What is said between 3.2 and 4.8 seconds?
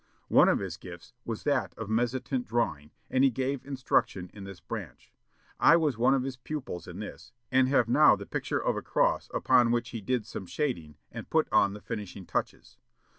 he gave instruction in this